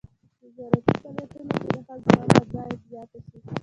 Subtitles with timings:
[0.41, 3.37] د زراعتي فعالیتونو کې د ښځو ونډه باید زیاته شي.